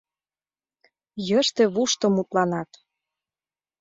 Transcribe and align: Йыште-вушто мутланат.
Йыште-вушто 1.27 2.05
мутланат. 2.15 2.69